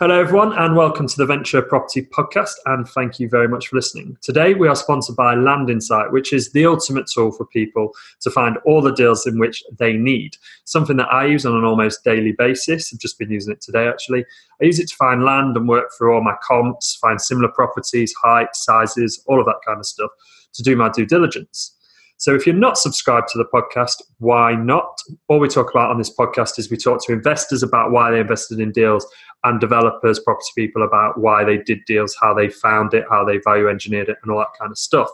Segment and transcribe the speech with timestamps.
[0.00, 2.54] Hello, everyone, and welcome to the Venture Property Podcast.
[2.66, 4.18] And thank you very much for listening.
[4.22, 8.30] Today, we are sponsored by Land Insight, which is the ultimate tool for people to
[8.32, 10.36] find all the deals in which they need.
[10.64, 12.92] Something that I use on an almost daily basis.
[12.92, 14.24] I've just been using it today, actually.
[14.60, 18.12] I use it to find land and work through all my comps, find similar properties,
[18.20, 20.10] heights, sizes, all of that kind of stuff
[20.54, 21.73] to do my due diligence.
[22.16, 24.98] So if you're not subscribed to the podcast, why not?
[25.28, 28.20] All we talk about on this podcast is we talk to investors about why they
[28.20, 29.06] invested in deals
[29.42, 33.38] and developers, property people about why they did deals, how they found it, how they
[33.38, 35.08] value engineered it, and all that kind of stuff.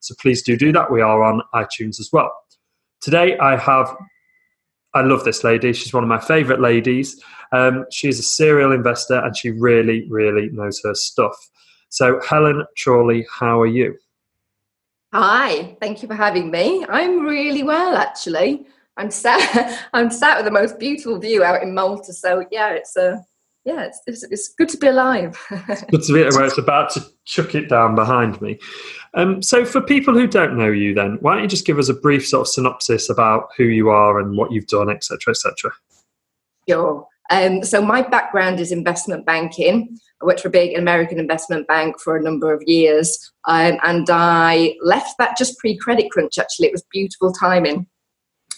[0.00, 0.90] So please do do that.
[0.90, 2.32] We are on iTunes as well.
[3.00, 3.96] Today I have,
[4.94, 5.72] I love this lady.
[5.72, 7.22] She's one of my favorite ladies.
[7.52, 11.36] Um, she's a serial investor and she really, really knows her stuff.
[11.88, 13.96] So, Helen Chorley, how are you?
[15.14, 16.86] Hi, thank you for having me.
[16.88, 18.64] I'm really well, actually.
[18.96, 19.86] I'm sat.
[19.92, 22.14] I'm sat with the most beautiful view out in Malta.
[22.14, 23.16] So yeah, it's a uh,
[23.64, 25.38] yeah, it's, it's, it's good to be alive.
[25.68, 28.58] it's good to be where it's about to chuck it down behind me.
[29.14, 31.88] Um, so, for people who don't know you, then why don't you just give us
[31.88, 35.70] a brief sort of synopsis about who you are and what you've done, etc., etc.
[36.68, 37.06] Sure.
[37.30, 39.96] Um, so my background is investment banking.
[40.20, 44.06] I worked for a big American investment bank for a number of years, um, and
[44.10, 46.38] I left that just pre-credit crunch.
[46.38, 47.86] Actually, it was beautiful timing.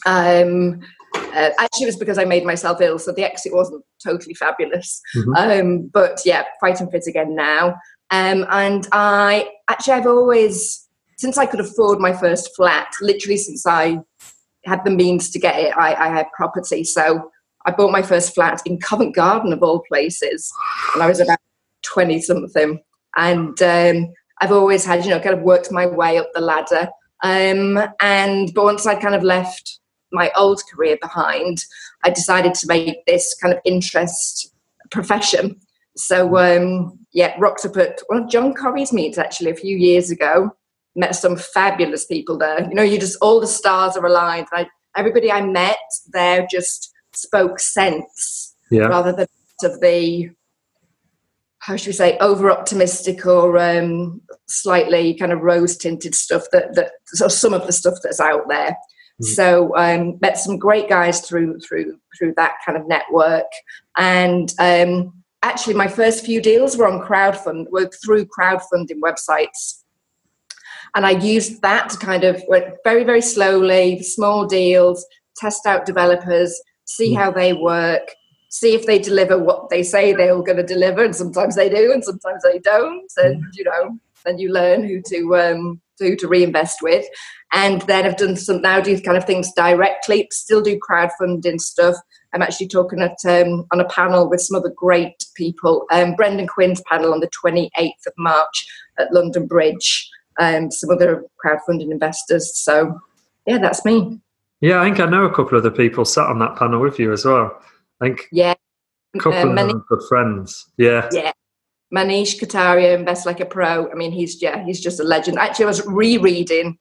[0.07, 0.81] Um,
[1.15, 5.01] uh, actually, it was because I made myself ill, so the exit wasn't totally fabulous.
[5.17, 5.35] Mm-hmm.
[5.35, 7.77] Um, but yeah, fighting and fit again now.
[8.11, 13.67] Um, and I actually, I've always, since I could afford my first flat, literally since
[13.67, 14.01] I
[14.65, 16.85] had the means to get it, I, I had property.
[16.85, 17.31] So
[17.65, 20.53] I bought my first flat in Covent Garden, of all places,
[20.95, 21.39] and I was about
[21.83, 22.81] 20 something.
[23.17, 26.89] And um, I've always had, you know, kind of worked my way up the ladder.
[27.23, 29.79] Um, and but once I kind of left
[30.13, 31.65] my old career behind,
[32.05, 34.53] I decided to make this kind of interest
[34.91, 35.61] profession.
[35.97, 40.11] So um, yeah, rocked up at one of John Corrie's meets actually a few years
[40.11, 40.55] ago.
[40.97, 42.69] Met some fabulous people there.
[42.69, 44.47] You know, you just all the stars are aligned.
[44.53, 45.79] I, everybody I met
[46.13, 48.87] there just spoke sense yeah.
[48.87, 49.27] rather than
[49.63, 50.31] of the
[51.61, 56.75] how should we say over optimistic or um, slightly kind of rose tinted stuff that
[56.75, 58.77] that so some of the stuff that's out there
[59.23, 59.27] mm.
[59.27, 63.47] so um, met some great guys through through through that kind of network
[63.97, 69.83] and um, actually my first few deals were on crowdfund were through crowdfunding websites
[70.95, 75.87] and i used that to kind of went very very slowly small deals test out
[75.87, 78.15] developers see how they work,
[78.49, 81.93] see if they deliver what they say they're going to deliver, and sometimes they do,
[81.93, 86.29] and sometimes they don't, and you know, then you learn who to um, who to
[86.29, 87.05] reinvest with,
[87.53, 91.97] and then I've done some now do kind of things directly, still do crowdfunding stuff.
[92.35, 95.87] I'm actually talking at um, on a panel with some other great people.
[95.93, 98.67] Um, Brendan Quinn's panel on the 28th of March
[98.99, 100.11] at London Bridge.
[100.41, 102.59] Um, some other crowdfunding investors.
[102.59, 103.01] So,
[103.47, 104.19] yeah, that's me.
[104.65, 106.99] Yeah, I think I know a couple of the people sat on that panel with
[106.99, 107.61] you as well.
[108.01, 108.55] I think yeah,
[109.15, 110.71] a couple um, of them good friends.
[110.79, 111.33] Yeah, yeah.
[111.95, 113.91] Manish Kataria, Invest Like a Pro.
[113.91, 115.39] I mean, he's yeah, he's just a legend.
[115.39, 116.79] Actually, I was rereading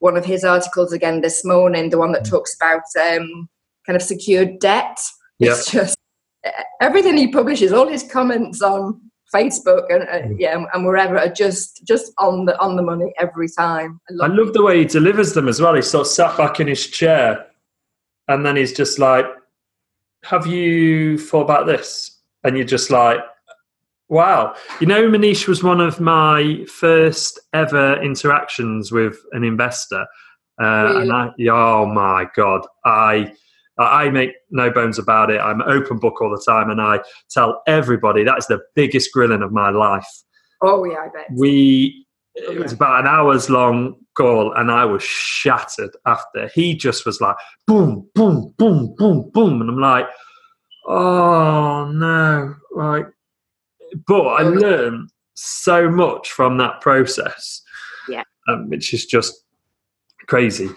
[0.00, 3.48] one of his articles again this morning, the one that talks about um,
[3.86, 5.00] kind of secured debt.
[5.38, 5.52] Yeah.
[5.52, 5.96] It's just
[6.82, 9.00] everything he publishes, all his comments on
[9.32, 10.36] Facebook and uh, mm.
[10.38, 14.00] yeah, and wherever are just just on the on the money every time.
[14.10, 15.74] I love, I love the way he delivers them as well.
[15.74, 17.46] He's sort of sat back in his chair,
[18.28, 19.26] and then he's just like,
[20.24, 23.20] "Have you thought about this?" And you're just like,
[24.08, 30.06] "Wow!" You know, Manish was one of my first ever interactions with an investor,
[30.62, 31.02] uh, really?
[31.02, 33.32] and I, oh my god, I
[33.78, 35.40] I make no bones about it.
[35.40, 37.00] I'm open book all the time, and I
[37.30, 40.06] tell everybody that is the biggest grilling of my life.
[40.62, 41.26] Oh yeah, I bet.
[41.34, 46.48] We it was about an hour's long call, and I was shattered after.
[46.54, 50.06] He just was like boom, boom, boom, boom, boom, and I'm like,
[50.86, 53.06] oh no, like.
[54.06, 57.62] But I learned so much from that process.
[58.08, 59.44] Yeah, um, which is just
[60.26, 60.68] crazy.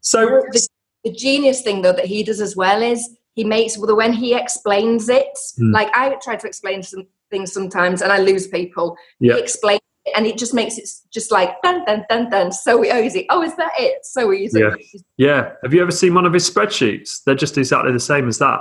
[0.00, 0.68] So the
[1.14, 5.08] genius thing though that he does as well is he makes well when he explains
[5.08, 5.72] it mm.
[5.72, 8.96] like i try to explain some things sometimes and i lose people.
[9.18, 9.34] Yeah.
[9.34, 12.84] he explains it and it just makes it just like dun dun dun dun so
[12.84, 13.26] easy.
[13.30, 14.04] Oh is that it?
[14.04, 14.60] So easy.
[14.60, 14.74] Yeah.
[15.16, 15.52] Yeah.
[15.62, 17.22] Have you ever seen one of his spreadsheets?
[17.24, 18.60] They're just exactly the same as that.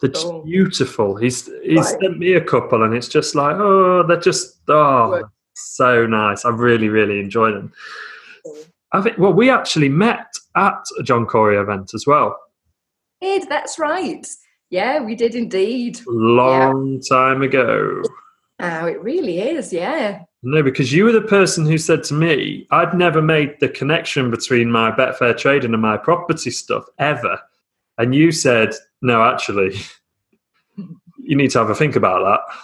[0.00, 0.42] They're just oh.
[0.42, 1.16] beautiful.
[1.16, 2.00] He's he's right.
[2.00, 5.22] sent me a couple and it's just like oh they're just oh
[5.54, 6.44] so nice.
[6.44, 7.72] I really really enjoy them.
[8.92, 12.36] I think well we actually met at a John Corrie event as well.
[13.22, 14.26] Ed, that's right.
[14.70, 16.00] Yeah, we did indeed.
[16.06, 17.00] Long yeah.
[17.08, 18.02] time ago.
[18.58, 20.22] Oh, it really is, yeah.
[20.42, 24.30] No, because you were the person who said to me, I'd never made the connection
[24.30, 27.38] between my Betfair trading and my property stuff ever.
[27.98, 28.72] And you said,
[29.02, 29.76] no, actually,
[31.18, 32.56] you need to have a think about that.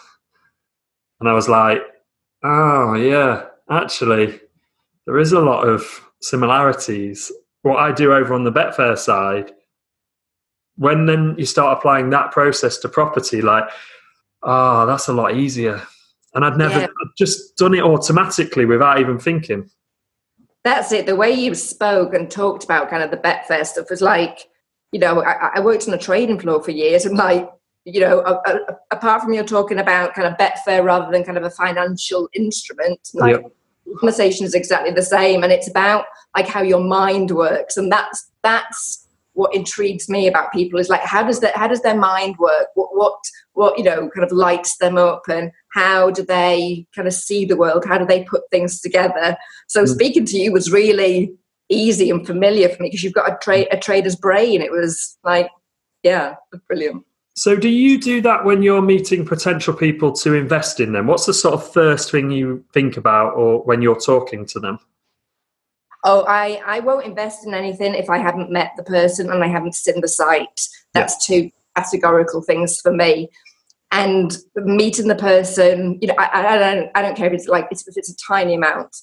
[1.20, 1.82] And I was like,
[2.42, 4.40] oh, yeah, actually,
[5.06, 5.84] there is a lot of
[6.20, 7.30] similarities.
[7.62, 9.52] What I do over on the Betfair side,
[10.76, 13.64] when then you start applying that process to property, like,
[14.42, 15.82] oh, that's a lot easier.
[16.34, 16.86] And I'd never yeah.
[17.16, 19.70] just done it automatically without even thinking.
[20.64, 21.06] That's it.
[21.06, 24.48] The way you spoke and talked about kind of the Betfair stuff was like,
[24.92, 27.50] you know, I, I worked on a trading floor for years and like,
[27.84, 28.58] you know, a, a,
[28.92, 33.10] apart from you're talking about kind of Betfair rather than kind of a financial instrument,
[33.14, 33.52] like yep.
[33.98, 36.06] Conversation is exactly the same, and it's about
[36.36, 41.00] like how your mind works, and that's that's what intrigues me about people is like
[41.00, 42.68] how does that how does their mind work?
[42.74, 43.18] What what
[43.54, 47.44] what you know kind of lights them up, and how do they kind of see
[47.44, 47.84] the world?
[47.86, 49.36] How do they put things together?
[49.68, 49.88] So mm.
[49.88, 51.34] speaking to you was really
[51.68, 54.60] easy and familiar for me because you've got a, tra- a trader's brain.
[54.60, 55.48] It was like,
[56.02, 56.34] yeah,
[56.68, 57.04] brilliant.
[57.34, 61.06] So, do you do that when you're meeting potential people to invest in them?
[61.06, 64.78] What's the sort of first thing you think about, or when you're talking to them?
[66.04, 69.46] Oh, I, I won't invest in anything if I haven't met the person and I
[69.46, 70.60] haven't seen the site.
[70.94, 71.36] That's yeah.
[71.40, 73.30] two categorical things for me.
[73.92, 77.68] And meeting the person, you know, I, I don't I don't care if it's like
[77.70, 78.96] if it's a tiny amount.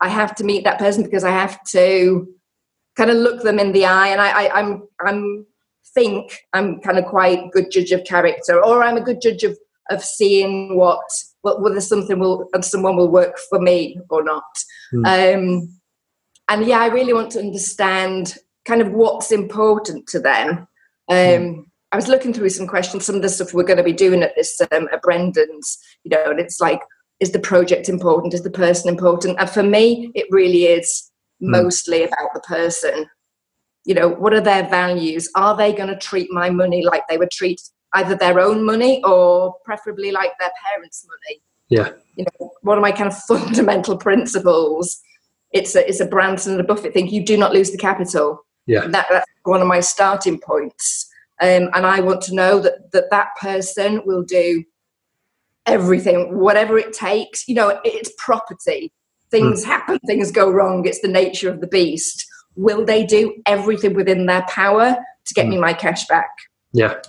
[0.00, 2.26] I have to meet that person because I have to
[2.96, 5.46] kind of look them in the eye, and I, I I'm I'm
[5.94, 9.56] think I'm kind of quite good judge of character, or I'm a good judge of
[9.90, 11.02] of seeing what
[11.42, 14.44] whether something will and someone will work for me or not.
[14.94, 15.34] Mm.
[15.34, 15.80] Um,
[16.48, 20.68] and yeah, I really want to understand kind of what's important to them.
[21.08, 21.64] Um, mm.
[21.90, 24.22] I was looking through some questions, some of the stuff we're going to be doing
[24.22, 26.80] at this um, at Brendan's, you know, and it's like,
[27.20, 28.34] is the project important?
[28.34, 29.38] Is the person important?
[29.38, 31.10] And for me, it really is
[31.42, 31.50] mm.
[31.50, 33.06] mostly about the person
[33.84, 35.28] you know what are their values?
[35.34, 37.60] Are they going to treat my money like they would treat
[37.94, 41.42] either their own money or preferably like their parents money?
[41.68, 41.90] Yeah.
[42.16, 45.00] You know what are my kind of fundamental principles?
[45.52, 47.08] It's a it's a branson and a buffett thing.
[47.08, 48.44] You do not lose the capital.
[48.66, 48.86] Yeah.
[48.86, 51.08] That, that's one of my starting points.
[51.40, 54.62] Um, and i want to know that, that that person will do
[55.66, 57.48] everything whatever it takes.
[57.48, 58.92] You know it's property.
[59.30, 59.66] Things mm.
[59.66, 60.86] happen things go wrong.
[60.86, 62.26] It's the nature of the beast
[62.56, 65.50] will they do everything within their power to get mm.
[65.50, 66.30] me my cash back?
[66.72, 67.00] Yeah.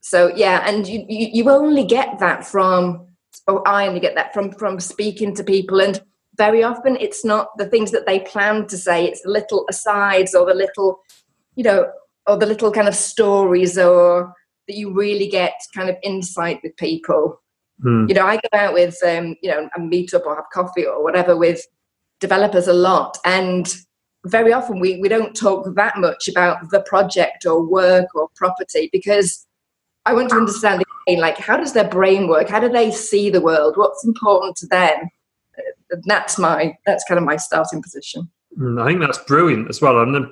[0.00, 3.06] So, yeah, and you, you, you only get that from,
[3.46, 6.02] oh, I only get that from from speaking to people, and
[6.36, 10.34] very often it's not the things that they plan to say; it's the little asides
[10.34, 11.00] or the little,
[11.54, 11.90] you know,
[12.26, 14.34] or the little kind of stories, or
[14.68, 17.40] that you really get kind of insight with people.
[17.84, 18.08] Mm.
[18.08, 20.84] You know, I go out with, um, you know, and meet up or have coffee
[20.84, 21.64] or whatever with
[22.22, 23.76] developers a lot and
[24.26, 28.88] very often we, we don't talk that much about the project or work or property
[28.92, 29.46] because
[30.06, 32.48] I want to understand again, like how does their brain work?
[32.48, 33.74] How do they see the world?
[33.76, 35.10] What's important to them?
[36.04, 38.30] That's my that's kind of my starting position.
[38.58, 40.00] Mm, I think that's brilliant as well.
[40.00, 40.26] And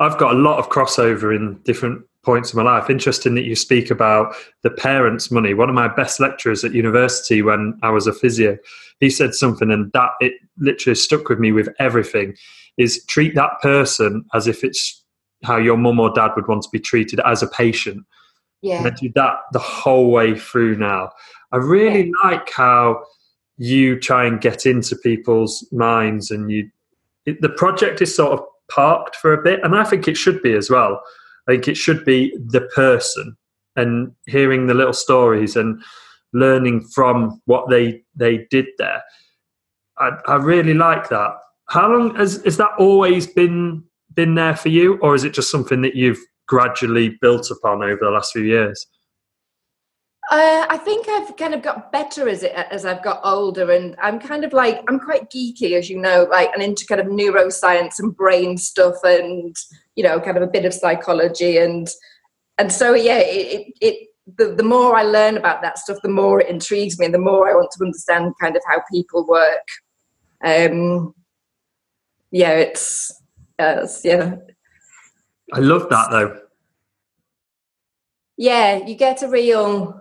[0.00, 2.90] I've got a lot of crossover in different points of my life.
[2.90, 5.54] Interesting that you speak about the parents' money.
[5.54, 8.58] One of my best lecturers at university when I was a physio,
[9.00, 12.36] he said something, and that it literally stuck with me with everything.
[12.76, 15.04] Is treat that person as if it's
[15.44, 18.04] how your mum or dad would want to be treated as a patient.
[18.62, 18.78] Yeah.
[18.78, 21.12] And I do that the whole way through now.
[21.52, 22.28] I really yeah.
[22.30, 23.04] like how
[23.56, 26.68] you try and get into people's minds and you
[27.26, 30.42] it, the project is sort of parked for a bit and i think it should
[30.42, 31.00] be as well
[31.48, 33.36] I think it should be the person
[33.76, 35.82] and hearing the little stories and
[36.32, 39.02] learning from what they they did there.
[39.98, 41.32] I, I really like that.
[41.68, 43.84] How long has has that always been
[44.14, 47.98] been there for you, or is it just something that you've gradually built upon over
[48.00, 48.86] the last few years?
[50.30, 53.94] Uh, I think I've kind of got better as it as I've got older, and
[54.00, 57.08] I'm kind of like I'm quite geeky, as you know, like and into kind of
[57.08, 59.54] neuroscience and brain stuff, and
[59.96, 61.88] you know, kind of a bit of psychology, and
[62.58, 66.08] and so yeah, it, it, it the, the more I learn about that stuff, the
[66.08, 69.26] more it intrigues me, and the more I want to understand kind of how people
[69.26, 69.66] work.
[70.44, 71.14] Um,
[72.30, 73.22] yeah, it's,
[73.58, 74.36] it's yeah.
[75.52, 76.40] I love that though.
[78.36, 80.00] Yeah, you get a real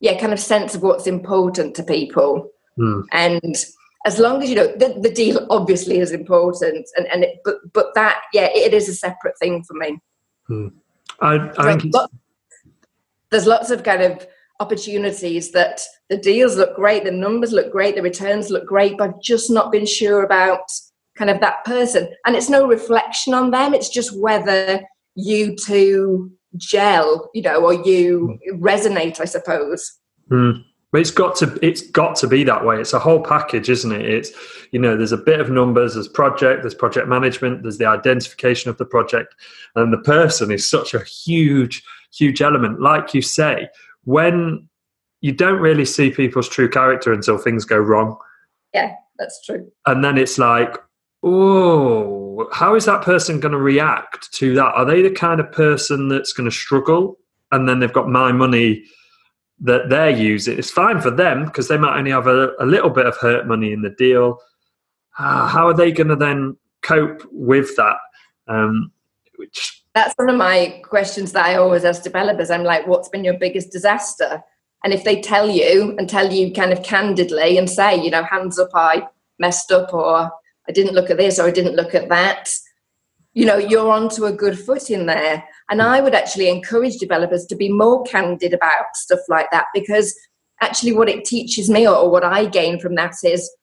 [0.00, 3.02] yeah kind of sense of what's important to people mm.
[3.12, 3.56] and
[4.06, 7.56] as long as you know the, the deal obviously is important and and it, but
[7.74, 9.98] but that yeah it is a separate thing for me
[10.48, 10.72] mm.
[11.20, 11.94] I, I think
[13.30, 14.26] there's lots of kind of
[14.60, 19.10] opportunities that the deals look great, the numbers look great, the returns look great, but
[19.10, 20.62] I've just not been sure about
[21.16, 22.08] kind of that person.
[22.24, 24.80] And it's no reflection on them, it's just whether
[25.14, 28.60] you two gel, you know, or you mm.
[28.60, 29.92] resonate, I suppose.
[30.30, 30.64] Mm.
[30.96, 32.80] But it's got to it's got to be that way.
[32.80, 34.00] It's a whole package, isn't it?
[34.00, 34.32] It's
[34.70, 38.70] you know, there's a bit of numbers, there's project, there's project management, there's the identification
[38.70, 39.34] of the project,
[39.74, 41.82] and the person is such a huge,
[42.14, 42.80] huge element.
[42.80, 43.68] Like you say,
[44.04, 44.70] when
[45.20, 48.16] you don't really see people's true character until things go wrong.
[48.72, 49.70] Yeah, that's true.
[49.84, 50.78] And then it's like,
[51.22, 54.72] oh, how is that person going to react to that?
[54.72, 57.18] Are they the kind of person that's going to struggle?
[57.52, 58.82] And then they've got my money
[59.60, 60.58] that they're using.
[60.58, 63.46] It's fine for them because they might only have a, a, little bit of hurt
[63.46, 64.38] money in the deal.
[65.18, 67.96] Uh, how are they going to then cope with that?
[68.48, 68.92] Um,
[69.36, 72.50] which that's one of my questions that I always ask developers.
[72.50, 74.42] I'm like, what's been your biggest disaster?
[74.84, 78.22] And if they tell you and tell you kind of candidly and say, you know,
[78.22, 79.08] hands up, I
[79.38, 80.30] messed up, or
[80.68, 82.50] I didn't look at this, or I didn't look at that,
[83.36, 85.44] you know, you're onto a good footing there.
[85.68, 90.18] And I would actually encourage developers to be more candid about stuff like that because
[90.62, 93.54] actually, what it teaches me or, or what I gain from that is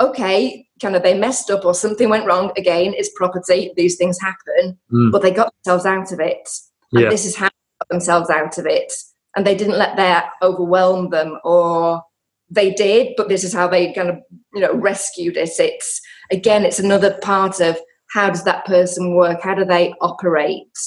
[0.00, 2.50] okay, kind of they messed up or something went wrong.
[2.56, 5.12] Again, it's property, these things happen, mm.
[5.12, 6.48] but they got themselves out of it.
[6.90, 7.08] And yeah.
[7.08, 8.92] this is how they got themselves out of it.
[9.36, 12.02] And they didn't let that overwhelm them or
[12.50, 14.16] they did, but this is how they kind of,
[14.52, 15.50] you know, rescued it.
[15.56, 16.00] It's
[16.32, 17.78] again, it's another part of
[18.12, 19.40] how does that person work?
[19.42, 20.78] How do they operate?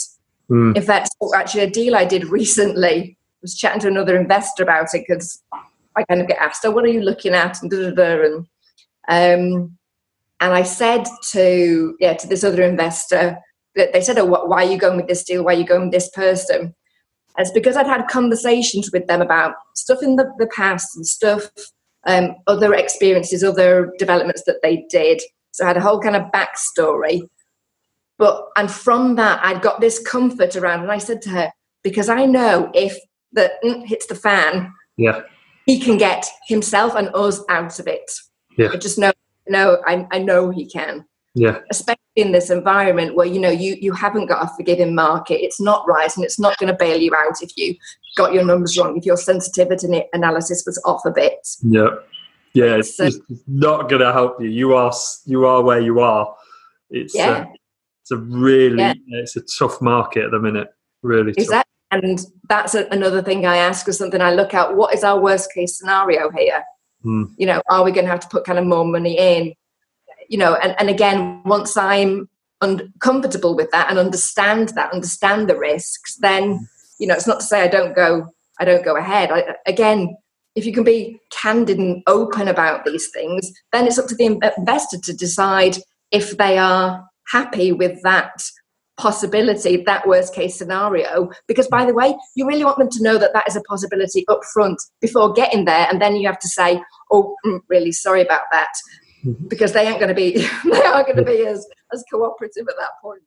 [0.50, 0.76] Mm.
[0.78, 4.88] In fact, actually, a deal I did recently I was chatting to another investor about
[4.94, 5.44] it because
[5.96, 8.24] I kind of get asked, "Oh, what are you looking at?" and da da da,
[8.24, 8.46] and
[9.08, 9.78] um,
[10.40, 13.38] and I said to yeah to this other investor
[13.76, 15.44] that they said, "Oh, why are you going with this deal?
[15.44, 16.74] Why are you going with this person?"
[17.38, 21.06] And it's because I'd had conversations with them about stuff in the, the past and
[21.06, 21.52] stuff,
[22.08, 25.22] um, other experiences, other developments that they did.
[25.56, 27.22] So I had a whole kind of backstory.
[28.18, 32.10] But and from that, I'd got this comfort around, and I said to her, because
[32.10, 32.98] I know if
[33.32, 35.22] the mm, hits the fan, yeah,
[35.66, 38.12] he can get himself and us out of it.
[38.58, 38.70] Yeah.
[38.74, 39.14] I just know,
[39.48, 41.06] no, I, I know he can.
[41.34, 41.60] Yeah.
[41.70, 45.42] Especially in this environment where you know you you haven't got a forgiving market.
[45.42, 47.76] It's not right, and it's not going to bail you out if you
[48.18, 48.98] got your numbers wrong.
[48.98, 51.48] If your sensitivity analysis was off a bit.
[51.62, 51.96] Yeah.
[52.56, 54.48] Yeah, it's, so, it's not going to help you.
[54.48, 54.94] You are
[55.26, 56.34] you are where you are.
[56.90, 57.32] It's uh, yeah.
[57.32, 57.46] Uh,
[58.02, 58.94] it's a really yeah.
[59.10, 60.70] it's a tough market at the minute.
[61.02, 61.56] Really exactly.
[61.56, 61.66] Tough.
[61.92, 62.20] And
[62.50, 64.76] that's a, another thing I ask or something I look at.
[64.76, 66.64] What is our worst case scenario here?
[67.04, 67.34] Mm.
[67.38, 69.54] You know, are we going to have to put kind of more money in?
[70.30, 72.28] You know, and, and again, once I'm
[72.62, 76.68] un- comfortable with that and understand that, understand the risks, then
[77.00, 79.32] you know, it's not to say I don't go, I don't go ahead.
[79.32, 80.18] I, again,
[80.56, 84.40] if you can be candid and open about these things, then it's up to the
[84.58, 85.78] investor to decide
[86.12, 88.42] if they are happy with that
[88.98, 91.30] possibility, that worst case scenario.
[91.48, 94.26] Because, by the way, you really want them to know that that is a possibility
[94.30, 95.88] up front before getting there.
[95.90, 96.82] And then you have to say,
[97.12, 98.72] oh, I'm mm, really sorry about that.
[99.26, 99.48] Mm-hmm.
[99.48, 100.38] Because they aren't going to be,
[100.72, 103.22] they aren't going to be as, as cooperative at that point.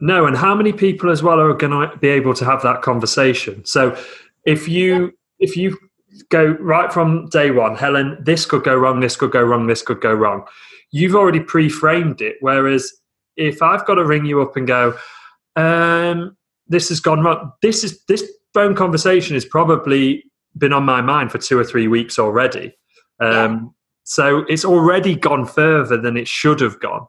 [0.00, 2.82] No, and how many people as well are going to be able to have that
[2.82, 3.64] conversation?
[3.64, 3.96] So,
[4.44, 5.10] if you yeah.
[5.38, 5.78] if you
[6.30, 9.82] go right from day one, Helen, this could go wrong, this could go wrong, this
[9.82, 10.44] could go wrong.
[10.90, 12.36] You've already pre-framed it.
[12.40, 12.92] Whereas
[13.36, 14.96] if I've got to ring you up and go,
[15.56, 16.36] um,
[16.68, 17.52] this has gone wrong.
[17.62, 20.24] This is this phone conversation has probably
[20.56, 22.76] been on my mind for two or three weeks already.
[23.20, 23.60] Um, yeah.
[24.04, 27.06] So it's already gone further than it should have gone.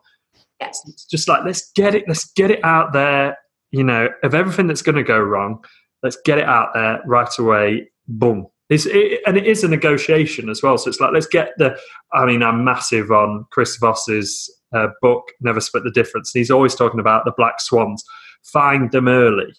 [0.59, 0.81] Yes.
[0.87, 3.37] It's just like let's get it, let's get it out there.
[3.71, 5.63] You know, of everything that's going to go wrong,
[6.01, 7.91] let's get it out there right away.
[8.07, 8.47] Boom.
[8.69, 10.77] It's, it, and it is a negotiation as well.
[10.77, 11.77] So it's like let's get the.
[12.13, 16.33] I mean, I'm massive on Chris Voss's uh, book, Never Split the Difference.
[16.33, 18.03] And he's always talking about the black swans
[18.45, 19.53] find them early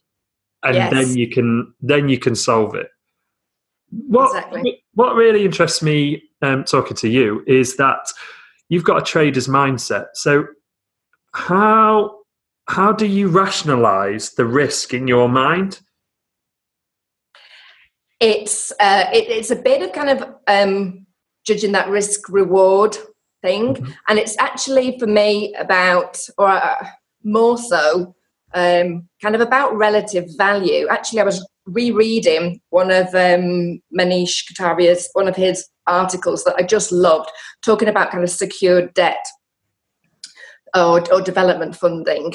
[0.63, 0.93] and yes.
[0.93, 2.89] then you can then you can solve it
[3.91, 4.83] what exactly.
[4.95, 8.07] what really interests me um, talking to you is that
[8.69, 10.45] you've got a trader's mindset so
[11.33, 12.19] how
[12.69, 15.81] how do you rationalize the risk in your mind
[18.21, 21.07] it's uh, it, it's a bit of kind of um,
[21.45, 22.97] judging that risk reward
[23.43, 23.91] thing mm-hmm.
[24.09, 26.87] and it's actually for me about or uh,
[27.23, 28.15] more so
[28.55, 30.89] um, kind of about relative value.
[30.89, 36.63] Actually, I was rereading one of um, Manish Kataria's, one of his articles that I
[36.63, 37.31] just loved,
[37.65, 39.25] talking about kind of secured debt
[40.75, 42.35] or, or development funding.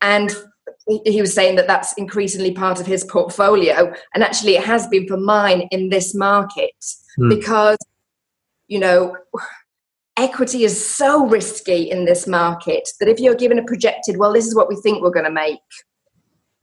[0.00, 0.34] And
[1.04, 5.06] he was saying that that's increasingly part of his portfolio and actually it has been
[5.06, 6.74] for mine in this market
[7.18, 7.28] mm.
[7.28, 7.78] because
[8.68, 9.16] you know
[10.16, 14.46] equity is so risky in this market that if you're given a projected well this
[14.46, 15.58] is what we think we're going to make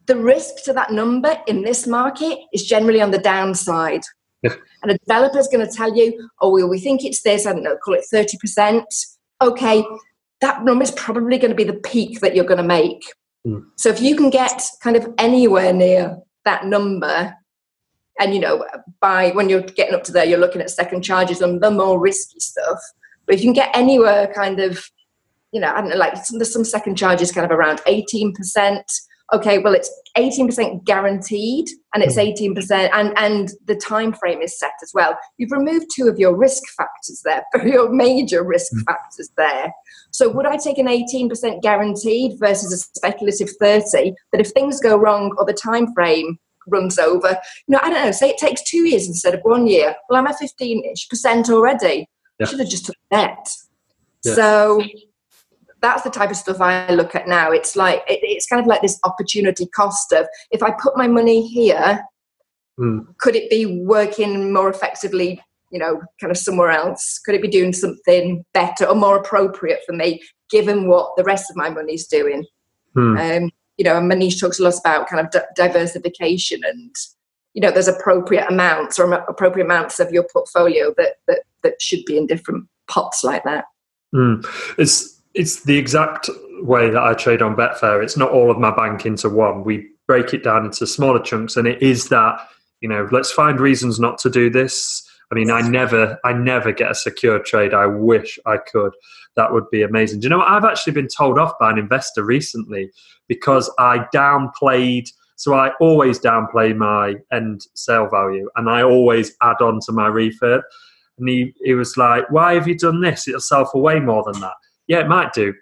[0.08, 4.02] the risk to that number in this market is generally on the downside
[4.42, 4.54] yeah.
[4.84, 7.54] and a developer is going to tell you oh well we think it's this i
[7.54, 8.84] don't know call it 30%
[9.42, 9.84] okay
[10.42, 13.04] that number is probably going to be the peak that you're going to make
[13.46, 13.66] Mm.
[13.76, 17.36] So if you can get kind of anywhere near that number,
[18.20, 18.66] and you know,
[19.00, 22.00] by when you're getting up to there, you're looking at second charges on the more
[22.00, 22.80] risky stuff.
[23.26, 24.84] But if you can get anywhere kind of,
[25.52, 28.82] you know, I don't know, like some, there's some second charges kind of around 18%,
[29.34, 32.90] okay well it's 18% guaranteed and it's 18% mm.
[32.94, 36.64] and and the time frame is set as well you've removed two of your risk
[36.76, 38.84] factors there your major risk mm.
[38.86, 39.72] factors there
[40.12, 44.98] so would i take an 18% guaranteed versus a speculative 30 that if things go
[44.98, 47.30] wrong or the time frame runs over
[47.68, 50.20] you know i don't know say it takes two years instead of one year well
[50.20, 52.08] i'm at 15ish percent already
[52.40, 52.46] yeah.
[52.46, 53.50] should have just took that
[54.24, 54.36] yeah.
[54.36, 54.84] so
[55.82, 57.52] that's the type of stuff I look at now.
[57.52, 61.08] It's like it, it's kind of like this opportunity cost of if I put my
[61.08, 62.04] money here,
[62.80, 63.06] mm.
[63.18, 65.42] could it be working more effectively?
[65.72, 67.20] You know, kind of somewhere else.
[67.20, 71.50] Could it be doing something better or more appropriate for me, given what the rest
[71.50, 72.46] of my money's doing?
[72.96, 73.44] Mm.
[73.44, 76.94] Um, you know, and Manish talks a lot about kind of diversification and
[77.54, 82.06] you know there's appropriate amounts or appropriate amounts of your portfolio that that, that should
[82.06, 83.66] be in different pots like that.
[84.14, 84.46] Mm.
[84.78, 86.30] It's it's the exact
[86.62, 88.04] way that I trade on Betfair.
[88.04, 89.64] It's not all of my bank into one.
[89.64, 92.40] We break it down into smaller chunks, and it is that
[92.82, 95.08] you know, let's find reasons not to do this.
[95.32, 97.74] I mean, I never, I never get a secure trade.
[97.74, 98.92] I wish I could.
[99.38, 100.20] That would be amazing.
[100.20, 100.50] Do you know what?
[100.50, 102.92] I've actually been told off by an investor recently
[103.30, 105.08] because I downplayed.
[105.38, 110.10] So I always downplay my end sale value, and I always add on to my
[110.10, 110.62] refurb.
[111.18, 113.28] And he, he was like, "Why have you done this?
[113.28, 114.54] It'll sell for way more than that."
[114.88, 115.54] Yeah, it might do,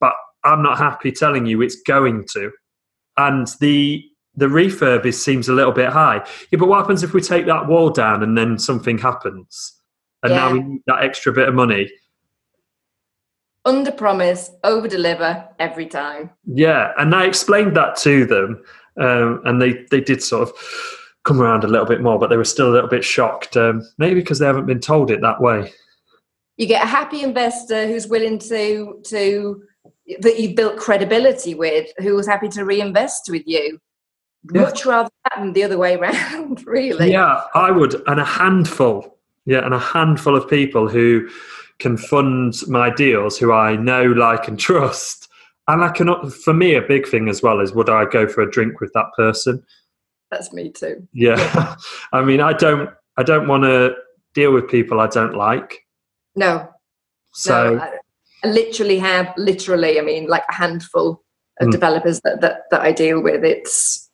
[0.00, 0.12] but
[0.44, 2.50] I'm not happy telling you it's going to.
[3.16, 4.04] And the
[4.38, 6.16] the refurb is, seems a little bit high.
[6.50, 9.80] Yeah, but what happens if we take that wall down and then something happens,
[10.22, 10.36] and yeah.
[10.36, 11.90] now we need that extra bit of money?
[13.64, 16.30] Under promise, over deliver every time.
[16.44, 18.62] Yeah, and I explained that to them,
[19.00, 20.54] um, and they they did sort of
[21.24, 23.82] come around a little bit more, but they were still a little bit shocked, um,
[23.98, 25.72] maybe because they haven't been told it that way
[26.56, 29.62] you get a happy investor who's willing to to
[30.20, 33.78] that you've built credibility with, who was happy to reinvest with you.
[34.52, 34.62] Yeah.
[34.62, 37.10] Much rather than the other way around, really.
[37.10, 39.18] Yeah, I would, and a handful.
[39.44, 41.28] Yeah, and a handful of people who
[41.78, 45.28] can fund my deals, who I know, like, and trust.
[45.68, 46.32] And I cannot.
[46.32, 48.92] For me, a big thing as well is would I go for a drink with
[48.94, 49.64] that person?
[50.30, 51.06] That's me too.
[51.12, 51.76] Yeah,
[52.12, 52.90] I mean, I don't.
[53.16, 53.94] I don't want to
[54.34, 55.85] deal with people I don't like.
[56.36, 56.68] No.
[57.32, 57.92] So no, I,
[58.44, 61.22] I literally have literally, I mean, like a handful
[61.60, 61.72] of mm.
[61.72, 63.44] developers that, that that I deal with.
[63.44, 64.08] It's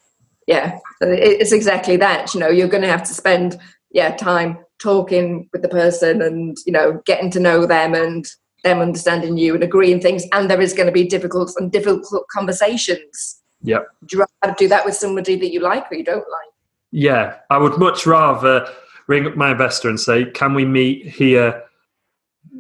[0.46, 2.34] yeah, it's exactly that.
[2.34, 3.58] You know, you're going to have to spend
[3.92, 8.26] yeah time talking with the person and you know getting to know them and
[8.64, 12.26] them understanding you and agreeing things and there is going to be difficult and difficult
[12.28, 16.18] conversations yeah do you rather do that with somebody that you like or you don't
[16.18, 16.50] like
[16.90, 18.68] yeah i would much rather
[19.06, 21.62] ring up my investor and say can we meet here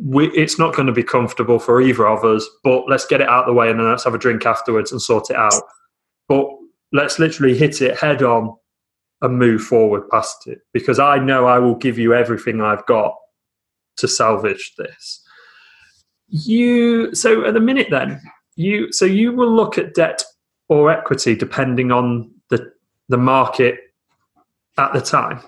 [0.04, 3.28] we, it's not going to be comfortable for either of us, but let's get it
[3.28, 5.62] out of the way and then let's have a drink afterwards and sort it out.
[6.28, 6.46] But
[6.92, 8.56] let's literally hit it head on
[9.20, 13.14] and move forward past it because I know I will give you everything I've got
[13.98, 15.22] to salvage this.
[16.28, 18.20] You so at the minute then
[18.56, 20.24] you so you will look at debt
[20.68, 22.72] or equity depending on the
[23.08, 23.78] the market
[24.78, 25.40] at the time.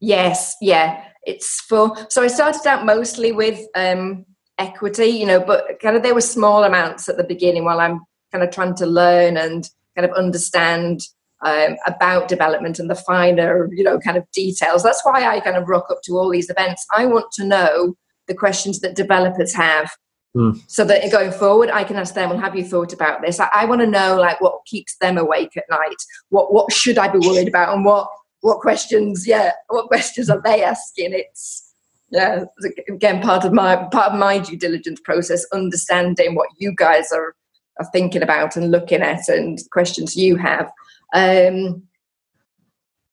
[0.00, 4.24] Yes, yeah it's for so i started out mostly with um,
[4.58, 8.00] equity you know but kind of there were small amounts at the beginning while i'm
[8.32, 11.00] kind of trying to learn and kind of understand
[11.44, 14.82] um, about development and the finer you know kind of details.
[14.82, 16.86] That's why i kind of rock up to all these events.
[16.96, 17.94] I want to know
[18.26, 19.90] the questions that developers have
[20.36, 20.58] mm.
[20.66, 23.38] so that going forward i can ask them well have you thought about this?
[23.38, 25.96] I, I want to know like what keeps them awake at night?
[26.30, 27.74] What what should i be worried about?
[27.74, 28.08] And what
[28.40, 31.12] what questions, yeah, what questions are they asking?
[31.12, 31.62] It's
[32.10, 32.44] yeah,
[32.88, 37.34] again part of my part of my due diligence process, understanding what you guys are
[37.78, 40.70] are thinking about and looking at, and questions you have.
[41.12, 41.82] Um,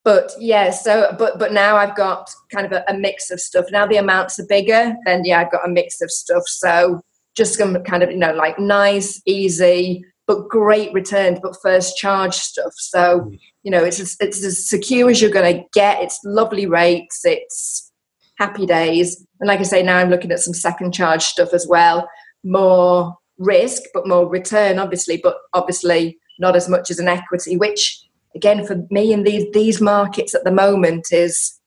[0.04, 3.66] but yeah, so but but now I've got kind of a, a, mix of stuff.
[3.72, 6.44] Now the amounts are bigger, then yeah, I've got a mix of stuff.
[6.46, 7.02] So
[7.36, 12.36] just some kind of you know like nice, easy, but great returns, but first charge
[12.36, 12.74] stuff.
[12.76, 13.32] So,
[13.64, 16.02] you know, it's as, it's as secure as you're going to get.
[16.02, 17.22] It's lovely rates.
[17.24, 17.92] It's
[18.38, 19.26] happy days.
[19.40, 22.08] And like I say, now I'm looking at some second charge stuff as well.
[22.44, 28.02] More risk, but more return, obviously, but obviously not as much as an equity, which
[28.36, 31.60] again for me in these these markets at the moment is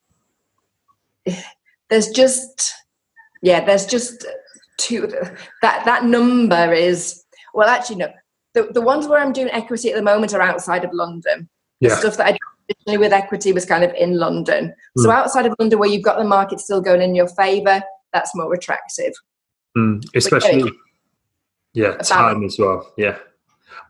[1.91, 2.75] there's just
[3.43, 4.27] yeah, there's just
[4.79, 5.07] two
[5.63, 8.09] that that number is well actually no.
[8.57, 11.47] The, the ones where I'm doing equity at the moment are outside of London.
[11.81, 11.91] Yeah.
[11.91, 14.73] The stuff that I did traditionally with equity was kind of in London.
[14.99, 15.03] Mm.
[15.03, 17.83] So outside of London where you've got the market still going in your favour,
[18.15, 19.13] that's more attractive.
[19.77, 20.03] Mm.
[20.15, 20.73] Especially
[21.75, 22.95] yeah, time as well.
[22.97, 23.19] Yeah.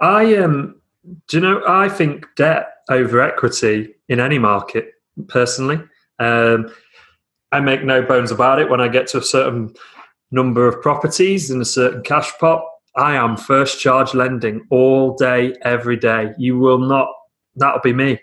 [0.01, 0.81] I um
[1.29, 4.95] do you know I think debt over equity in any market
[5.29, 5.81] personally.
[6.19, 6.75] Um
[7.53, 9.75] I make no bones about it when I get to a certain
[10.33, 12.65] number of properties in a certain cash pot.
[12.97, 16.33] I am first charge lending all day, every day.
[16.39, 17.09] You will not,
[17.55, 18.21] that'll be me.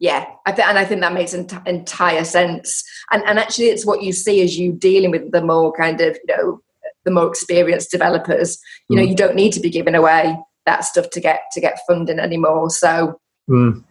[0.00, 2.82] Yeah, I th- and I think that makes ent- entire sense.
[3.12, 6.18] And, and actually, it's what you see as you dealing with the more kind of,
[6.26, 6.60] you know,
[7.04, 8.58] the more experienced developers.
[8.88, 9.08] You know, mm.
[9.08, 12.70] you don't need to be giving away that stuff to get to get funding anymore.
[12.70, 13.84] So, mm.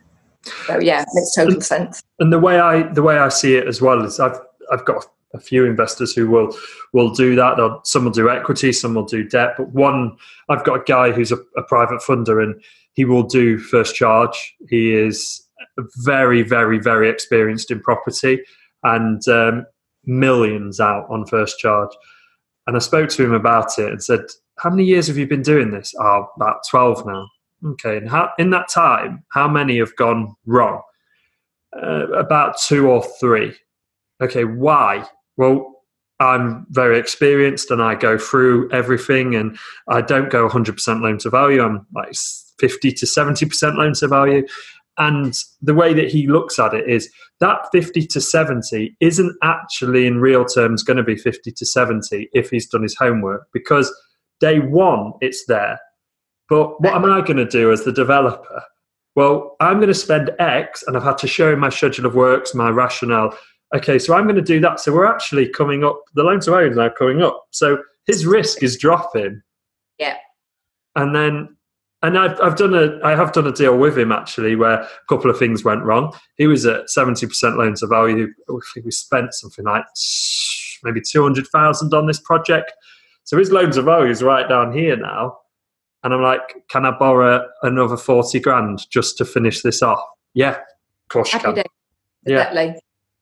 [0.65, 2.03] so yeah, makes total sense.
[2.19, 4.39] And the way I the way I see it as well is I've
[4.71, 6.55] I've got a few investors who will
[6.93, 7.57] will do that.
[7.57, 9.55] They'll, some will do equity, some will do debt.
[9.57, 10.15] But one,
[10.49, 12.61] I've got a guy who's a, a private funder, and
[12.93, 14.55] he will do first charge.
[14.69, 15.47] He is
[16.03, 18.43] very, very, very experienced in property,
[18.83, 19.65] and um,
[20.05, 21.91] millions out on first charge.
[22.67, 24.21] And I spoke to him about it and said,
[24.59, 27.27] "How many years have you been doing this?" Oh, about twelve now.
[27.65, 30.81] Okay, and how, in that time, how many have gone wrong?
[31.75, 33.55] Uh, about two or three.
[34.21, 35.07] Okay, why?
[35.37, 35.73] Well,
[36.19, 39.57] I'm very experienced and I go through everything and
[39.89, 41.61] I don't go 100% loan to value.
[41.61, 42.13] I'm like
[42.59, 44.45] 50 to 70% loan to value.
[44.97, 50.05] And the way that he looks at it is that 50 to 70 isn't actually
[50.05, 53.91] in real terms going to be 50 to 70 if he's done his homework because
[54.39, 55.79] day one it's there.
[56.47, 58.61] But what am I going to do as the developer?
[59.15, 62.15] Well, I'm going to spend X and I've had to show him my schedule of
[62.15, 63.35] works, my rationale
[63.73, 64.79] okay, so I'm going to do that.
[64.79, 67.45] So we're actually coming up, the loan to value is now coming up.
[67.51, 69.41] So his risk is dropping.
[69.97, 70.17] Yeah.
[70.95, 71.57] And then,
[72.01, 74.89] and I've, I've done a, I have done a deal with him actually where a
[75.09, 76.13] couple of things went wrong.
[76.37, 78.27] He was at 70% loan to value.
[78.83, 79.85] We spent something like
[80.83, 82.73] maybe 200,000 on this project.
[83.23, 85.37] So his loan to value is right down here now.
[86.03, 90.03] And I'm like, can I borrow another 40 grand just to finish this off?
[90.33, 91.63] Yeah, of course you can.
[92.25, 92.75] Yeah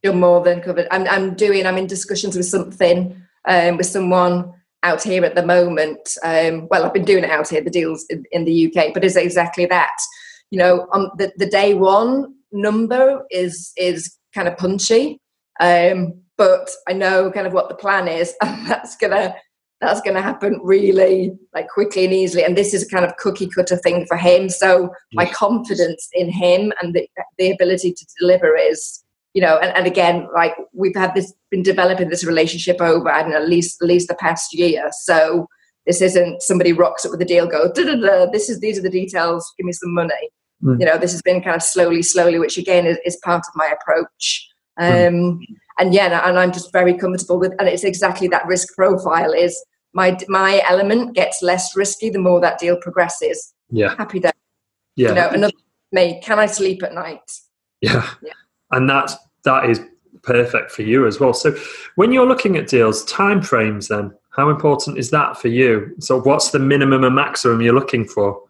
[0.03, 0.87] you're more than covered.
[0.91, 5.45] I'm, I'm doing, I'm in discussions with something, um, with someone out here at the
[5.45, 6.17] moment.
[6.23, 9.03] Um, well, I've been doing it out here, the deals in, in the UK, but
[9.03, 9.95] it's exactly that.
[10.49, 15.19] You know, on the, the day one number is is kind of punchy,
[15.59, 19.35] um, but I know kind of what the plan is, and that's gonna
[19.81, 23.17] that's going to happen really like quickly and easily and this is a kind of
[23.17, 27.07] cookie cutter thing for him so my confidence in him and the,
[27.39, 29.00] the ability to deliver is
[29.33, 33.21] you know, and, and again, like we've had this been developing this relationship over, I
[33.21, 34.89] don't know, at least at least the past year.
[35.03, 35.47] So
[35.85, 38.77] this isn't somebody rocks up with a deal, go, da, da, da, this is these
[38.77, 40.29] are the details, give me some money.
[40.63, 40.79] Mm.
[40.79, 43.53] You know, this has been kind of slowly, slowly, which again is, is part of
[43.55, 44.47] my approach.
[44.77, 44.85] Hmm.
[44.85, 45.39] Um, mm.
[45.79, 49.59] And yeah, and I'm just very comfortable with, and it's exactly that risk profile is
[49.93, 53.53] my my element gets less risky the more that deal progresses.
[53.69, 54.31] Yeah, happy day.
[54.95, 55.53] Yeah, you know, another
[55.91, 56.21] me.
[56.23, 57.19] Can I sleep at night?
[57.81, 58.07] Yeah.
[58.21, 58.33] yeah
[58.71, 59.79] and that's that is
[60.23, 61.33] perfect for you as well.
[61.33, 61.55] So
[61.95, 65.95] when you're looking at deals, time frames then, how important is that for you?
[65.99, 68.41] So what's the minimum and maximum you're looking for?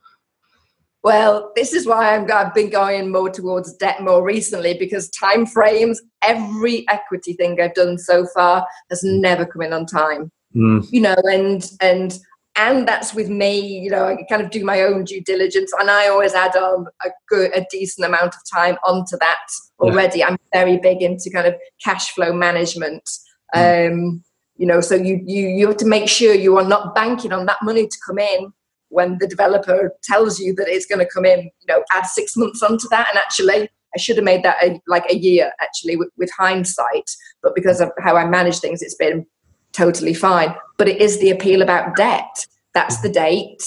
[1.04, 5.48] Well, this is why i have been going more towards debt more recently because time
[5.48, 10.32] frames, every equity thing I've done so far has never come in on time.
[10.56, 10.88] Mm.
[10.92, 12.20] You know, and and
[12.56, 15.90] and that's with me you know i kind of do my own due diligence and
[15.90, 19.48] i always add on a good a decent amount of time onto that
[19.80, 20.28] already yeah.
[20.28, 23.10] i'm very big into kind of cash flow management
[23.56, 23.90] mm.
[23.90, 24.24] um
[24.58, 27.46] you know so you you you have to make sure you are not banking on
[27.46, 28.52] that money to come in
[28.90, 32.36] when the developer tells you that it's going to come in you know add six
[32.36, 35.96] months onto that and actually i should have made that a, like a year actually
[35.96, 37.10] with, with hindsight
[37.42, 39.26] but because of how i manage things it's been
[39.72, 40.54] totally fine.
[40.82, 42.48] But it is the appeal about debt.
[42.74, 43.62] That's the date,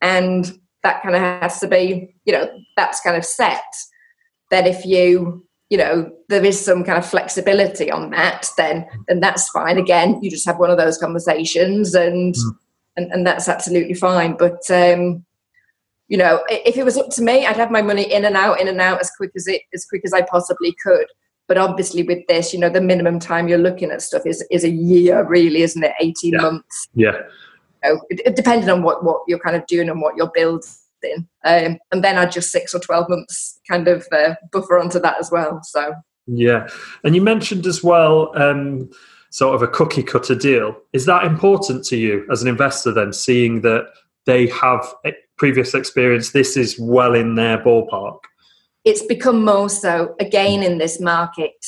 [0.00, 3.64] and that kind of has to be, you know, that's kind of set.
[4.52, 9.18] That if you, you know, there is some kind of flexibility on that, then then
[9.18, 9.78] that's fine.
[9.78, 12.50] Again, you just have one of those conversations, and mm.
[12.96, 14.36] and, and that's absolutely fine.
[14.36, 15.24] But um,
[16.06, 18.60] you know, if it was up to me, I'd have my money in and out,
[18.60, 21.06] in and out as quick as it as quick as I possibly could.
[21.50, 24.62] But obviously, with this, you know, the minimum time you're looking at stuff is is
[24.62, 25.94] a year, really, isn't it?
[26.00, 26.40] Eighteen yeah.
[26.40, 26.88] months.
[26.94, 27.16] Yeah.
[27.82, 30.62] You know, it, depending on what what you're kind of doing and what you're building.
[31.44, 35.16] Um, and then I just six or twelve months kind of uh, buffer onto that
[35.18, 35.60] as well.
[35.64, 35.92] So
[36.28, 36.68] yeah,
[37.02, 38.30] and you mentioned as well.
[38.40, 38.88] Um,
[39.30, 40.76] sort of a cookie cutter deal.
[40.92, 43.88] Is that important to you as an investor then, seeing that
[44.24, 44.86] they have
[45.36, 48.18] previous experience, this is well in their ballpark?
[48.84, 51.64] It's become more so again in this market.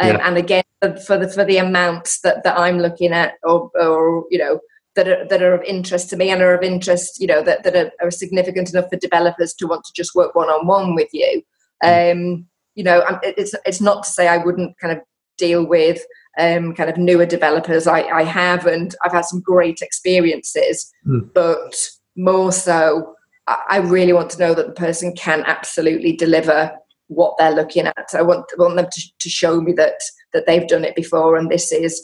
[0.00, 0.26] Um, yeah.
[0.28, 0.64] And again,
[1.06, 4.60] for the for the amounts that, that I'm looking at, or, or you know,
[4.96, 7.64] that are, that are of interest to me and are of interest, you know, that,
[7.64, 10.94] that are, are significant enough for developers to want to just work one on one
[10.94, 11.42] with you.
[11.82, 12.12] Mm.
[12.12, 15.04] Um, you know, it's it's not to say I wouldn't kind of
[15.38, 16.04] deal with
[16.38, 17.86] um, kind of newer developers.
[17.86, 21.32] I, I have, and I've had some great experiences, mm.
[21.32, 21.76] but
[22.16, 23.14] more so,
[23.46, 26.72] I really want to know that the person can absolutely deliver
[27.08, 28.06] what they're looking at.
[28.14, 30.00] I want, want them to, to show me that
[30.32, 32.02] that they've done it before, and this is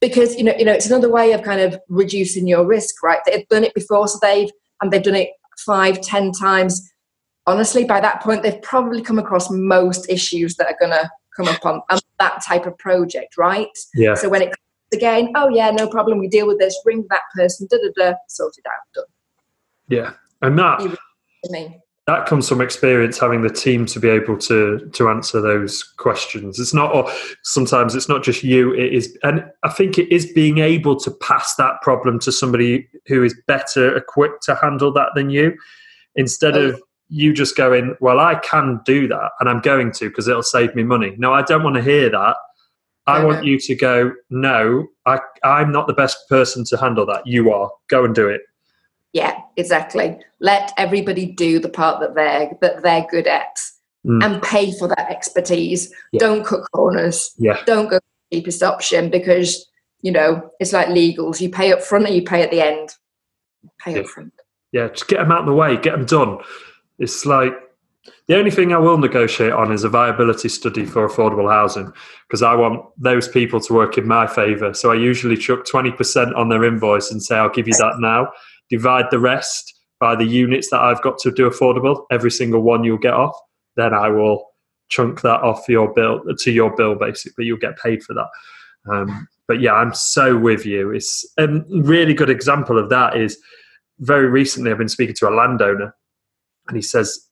[0.00, 3.20] because you know you know it's another way of kind of reducing your risk, right?
[3.24, 4.50] They've done it before, so they've
[4.80, 5.30] and they've done it
[5.64, 6.90] five, ten times.
[7.46, 11.48] Honestly, by that point, they've probably come across most issues that are going to come
[11.48, 11.80] up on,
[12.18, 13.66] that type of project, right?
[13.94, 14.14] Yeah.
[14.14, 14.56] So when it comes
[14.92, 16.78] again, oh yeah, no problem, we deal with this.
[16.84, 19.04] Ring that person, da da da, sort it out, done.
[19.88, 20.96] Yeah, and that
[22.06, 26.58] that comes from experience having the team to be able to to answer those questions.
[26.58, 27.10] It's not, or
[27.44, 28.72] sometimes it's not just you.
[28.72, 32.88] It is, and I think it is being able to pass that problem to somebody
[33.06, 35.56] who is better equipped to handle that than you,
[36.16, 36.70] instead oh.
[36.70, 40.42] of you just going, well, I can do that and I'm going to because it'll
[40.42, 41.14] save me money.
[41.18, 42.36] No, I don't want to hear that.
[43.06, 47.26] I want you to go, no, I, I'm not the best person to handle that.
[47.26, 47.68] You are.
[47.88, 48.42] Go and do it.
[49.12, 50.18] Yeah, exactly.
[50.38, 53.58] Let everybody do the part that they're that they're good at
[54.06, 54.24] mm.
[54.24, 55.92] and pay for that expertise.
[56.12, 56.20] Yeah.
[56.20, 57.32] Don't cut corners.
[57.38, 57.62] Yeah.
[57.66, 59.66] Don't go the cheapest option because,
[60.02, 61.40] you know, it's like legals.
[61.40, 62.90] You pay up front or you pay at the end.
[63.80, 64.00] Pay yeah.
[64.00, 64.32] up front.
[64.72, 66.38] Yeah, just get them out of the way, get them done.
[67.00, 67.52] It's like
[68.28, 71.92] the only thing I will negotiate on is a viability study for affordable housing
[72.28, 74.72] because I want those people to work in my favour.
[74.74, 78.30] So I usually chuck 20% on their invoice and say, I'll give you that now.
[78.70, 82.04] Divide the rest by the units that I've got to do affordable.
[82.10, 83.36] Every single one you'll get off.
[83.76, 84.46] Then I will
[84.88, 86.94] chunk that off your bill to your bill.
[86.94, 88.28] Basically, you'll get paid for that.
[88.90, 90.90] Um, but yeah, I'm so with you.
[90.90, 93.16] It's a really good example of that.
[93.16, 93.38] Is
[93.98, 95.94] very recently I've been speaking to a landowner
[96.68, 97.26] and he says,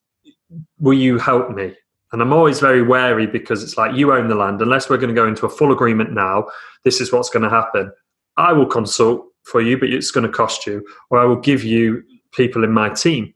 [0.78, 1.74] Will you help me?
[2.12, 4.62] And I'm always very wary because it's like, you own the land.
[4.62, 6.46] Unless we're going to go into a full agreement now,
[6.84, 7.92] this is what's going to happen.
[8.38, 11.64] I will consult for you, but it's going to cost you, or I will give
[11.64, 13.34] you people in my team.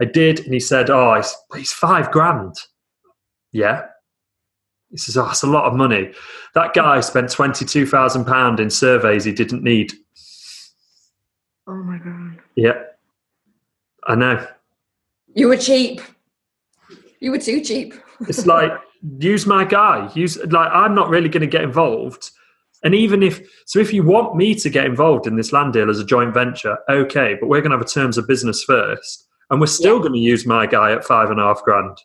[0.00, 2.54] I did, and he said, Oh, it's, it's five grand.
[3.52, 3.86] Yeah.
[4.90, 6.12] He says, Oh, that's a lot of money.
[6.54, 9.92] That guy spent £22,000 in surveys he didn't need.
[11.66, 12.38] Oh my God.
[12.54, 12.82] Yeah.
[14.06, 14.46] I know.
[15.34, 16.00] You were cheap.
[17.20, 17.94] You were too cheap.
[18.20, 18.72] it's like
[19.18, 20.10] use my guy.
[20.14, 22.30] Use like I'm not really going to get involved.
[22.86, 25.90] And even if so, if you want me to get involved in this land deal
[25.90, 29.26] as a joint venture, okay, but we're going to have a terms of business first,
[29.50, 30.02] and we're still yeah.
[30.02, 31.98] going to use my guy at five and a half grand.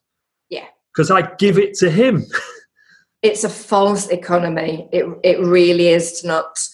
[0.49, 2.25] Yeah, because I give it to him.
[3.21, 4.89] it's a false economy.
[4.91, 6.67] It it really is to not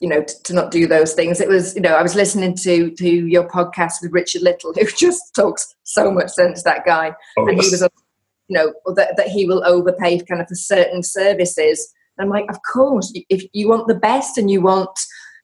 [0.00, 2.56] you know to, to, not do those things it was you know i was listening
[2.56, 7.12] to to your podcast with richard little who just talks so much sense that guy
[7.36, 7.82] oh, and he was
[8.48, 12.48] you know that, that he will overpay kind of for certain services and i'm like
[12.48, 14.98] of course if you want the best and you want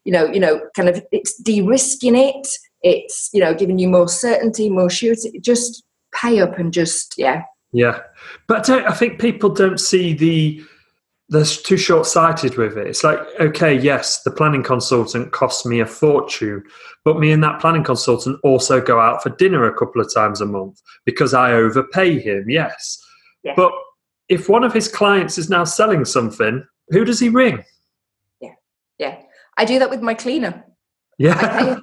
[0.04, 2.46] you know you know kind of it's de-risking it
[2.82, 7.42] it's you know giving you more certainty more surety just pay up and just yeah
[7.72, 8.00] yeah
[8.46, 10.62] but i think people don't see the
[11.30, 12.88] they're too short sighted with it.
[12.88, 16.64] It's like, okay, yes, the planning consultant costs me a fortune,
[17.04, 20.40] but me and that planning consultant also go out for dinner a couple of times
[20.40, 23.00] a month because I overpay him, yes.
[23.44, 23.54] Yeah.
[23.56, 23.70] But
[24.30, 27.64] if one of his clients is now selling something, who does he ring?
[28.40, 28.54] Yeah,
[28.98, 29.22] yeah.
[29.58, 30.64] I do that with my cleaner.
[31.18, 31.36] Yeah.
[31.38, 31.76] I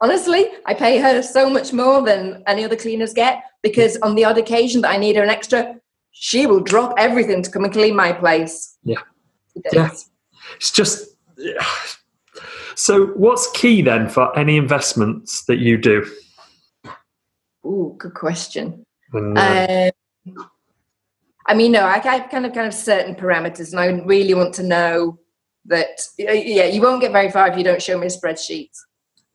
[0.00, 4.24] honestly, I pay her so much more than any other cleaners get because on the
[4.24, 5.76] odd occasion that I need her an extra,
[6.10, 8.76] she will drop everything to come and clean my place.
[8.82, 9.02] Yeah.
[9.72, 9.90] Yeah.
[10.56, 11.16] It's just.
[12.76, 16.10] So, what's key then for any investments that you do?
[17.66, 18.84] Ooh, good question.
[19.14, 19.90] um,
[21.46, 24.54] I mean, no, I have kind of kind of certain parameters, and I really want
[24.54, 25.18] to know
[25.66, 26.00] that.
[26.18, 28.70] Yeah, you won't get very far if you don't show me a spreadsheet.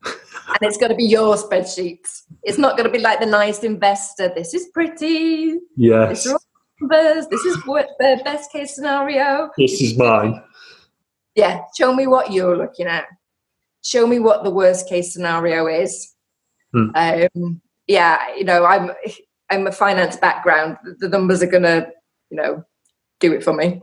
[0.05, 2.23] and it's got to be your spreadsheets.
[2.43, 4.31] It's not going to be like the nice investor.
[4.33, 5.55] This is pretty.
[5.75, 6.09] Yes.
[6.09, 6.45] This is
[6.79, 7.27] numbers.
[7.27, 9.49] This is what the best case scenario.
[9.57, 10.41] This is mine.
[11.35, 11.61] Yeah.
[11.77, 13.05] Show me what you're looking at.
[13.83, 16.13] Show me what the worst case scenario is.
[16.73, 16.89] Hmm.
[16.95, 18.91] Um, yeah, you know, I'm
[19.49, 20.77] I'm a finance background.
[20.99, 21.88] The numbers are gonna,
[22.29, 22.63] you know,
[23.19, 23.81] do it for me.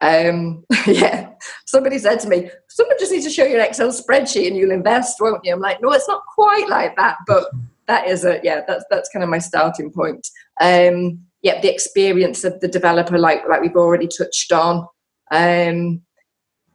[0.00, 1.30] Um, yeah,
[1.66, 4.72] somebody said to me, "Someone just needs to show you an Excel spreadsheet and you'll
[4.72, 7.50] invest, won't you?" I'm like, "No, it's not quite like that, but
[7.86, 10.26] that is a yeah, that's that's kind of my starting point."
[10.60, 14.86] Um, yeah, the experience of the developer, like like we've already touched on,
[15.30, 16.02] um,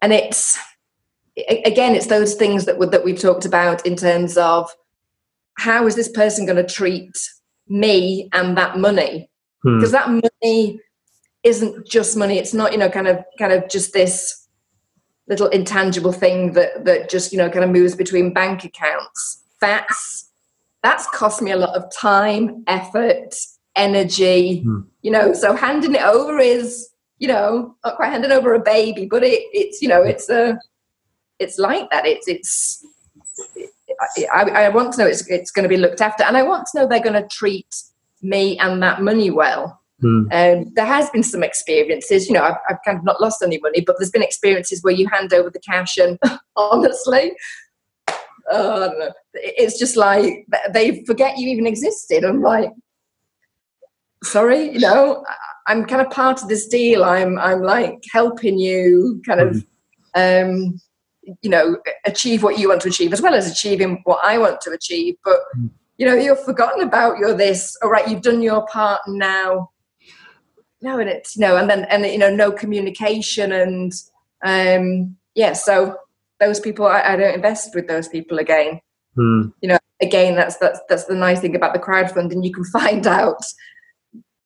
[0.02, 0.58] and it's
[1.47, 4.69] again, it's those things that that we've talked about in terms of
[5.58, 7.12] how is this person going to treat
[7.69, 9.29] me and that money.
[9.63, 9.93] Because hmm.
[9.93, 10.10] that
[10.43, 10.79] money
[11.43, 12.38] isn't just money.
[12.38, 14.47] It's not you know kind of kind of just this
[15.27, 19.43] little intangible thing that that just you know kind of moves between bank accounts.
[19.62, 20.29] That's
[20.82, 23.36] that's cost me a lot of time effort
[23.75, 24.82] energy hmm.
[25.01, 25.34] you know.
[25.34, 29.43] So handing it over is you know not quite handing over a baby but it,
[29.51, 30.58] it's you know it's a
[31.39, 32.05] it's like that.
[32.05, 32.86] It's it's
[34.33, 36.67] I, I want to know it's, it's going to be looked after and i want
[36.67, 37.75] to know they're going to treat
[38.21, 40.25] me and that money well mm.
[40.31, 43.59] um, there has been some experiences you know I've, I've kind of not lost any
[43.59, 46.19] money but there's been experiences where you hand over the cash and
[46.55, 47.33] honestly
[48.49, 49.12] oh, I don't know.
[49.33, 52.23] It's just like they forget you even existed.
[52.23, 52.71] I'm like,
[54.23, 55.23] sorry, you know,
[55.67, 57.03] I'm kind of part of this deal.
[57.03, 59.65] I'm I'm like helping you kind of
[60.15, 60.19] hmm.
[60.21, 60.81] um
[61.42, 64.60] you know achieve what you want to achieve as well as achieving what i want
[64.62, 65.70] to achieve but mm.
[65.98, 69.70] you know you're forgotten about you're this all right you've done your part now.
[70.82, 73.92] No and it's you know and then and you know no communication and
[74.46, 75.98] um yeah so
[76.39, 78.80] those people i, I don't invest with those people again.
[79.18, 79.52] Mm.
[79.62, 83.06] you know again that's that's that's the nice thing about the crowdfunding you can find
[83.06, 83.44] out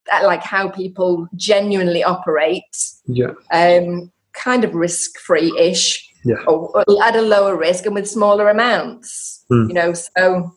[0.08, 2.63] that, like how people genuinely operate.
[3.06, 3.34] Yeah.
[3.52, 6.43] Um kind of risk free ish yeah.
[6.47, 9.43] or, at a lower risk and with smaller amounts.
[9.51, 9.67] Mm.
[9.69, 10.55] You know, so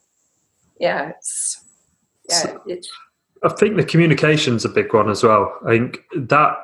[0.81, 1.65] yeah, it's
[2.29, 2.37] yeah.
[2.37, 2.89] So, it's,
[3.43, 5.53] I think the communication's a big one as well.
[5.67, 6.57] I think that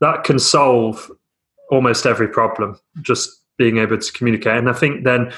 [0.00, 1.10] that can solve
[1.70, 2.78] almost every problem.
[3.02, 5.32] Just being able to communicate, and I think then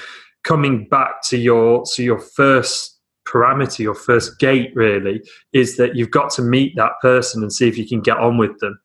[0.45, 5.23] coming back to your to your first parameter, your first gate really
[5.53, 8.39] is that you've got to meet that person and see if you can get on
[8.39, 8.79] with them.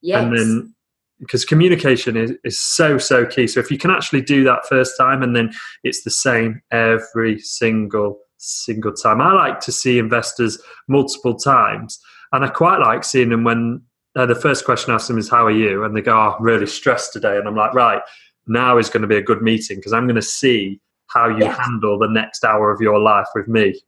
[0.00, 0.22] Yes.
[0.22, 0.73] And then
[1.20, 3.46] because communication is, is so so key.
[3.46, 7.38] So if you can actually do that first time and then it's the same every
[7.38, 9.20] single single time.
[9.20, 11.98] I like to see investors multiple times
[12.32, 13.80] and i quite like seeing them when
[14.16, 15.84] uh, the first question I ask them is how are you?
[15.84, 17.38] And they go oh, i'm really stressed today.
[17.38, 18.02] And i'm like right
[18.46, 21.44] now is going to be a good meeting because i'm going to see how you
[21.44, 21.62] yeah.
[21.62, 23.80] handle the next hour of your life with me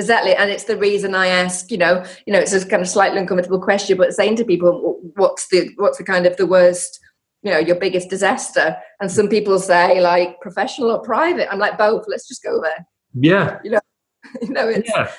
[0.00, 1.70] Exactly, and it's the reason I ask.
[1.70, 4.98] You know, you know, it's a kind of slightly uncomfortable question, but saying to people,
[5.16, 6.98] "What's the what's the kind of the worst,
[7.42, 11.52] you know, your biggest disaster?" And some people say like professional or private.
[11.52, 12.06] I'm like both.
[12.08, 12.86] Let's just go there.
[13.12, 13.80] Yeah, you know,
[14.42, 14.88] you know, it's.
[14.88, 15.10] Yeah.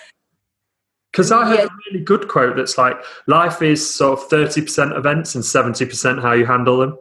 [1.11, 1.65] Because I have yeah.
[1.65, 2.95] a really good quote that's like,
[3.27, 6.97] life is sort of 30% events and 70% how you handle them.